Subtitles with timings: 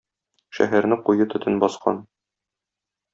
[0.59, 2.01] Шәһәрне куе төтен баскан.